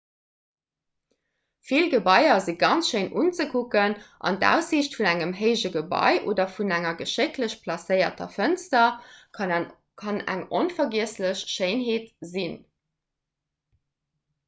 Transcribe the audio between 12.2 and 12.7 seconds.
sinn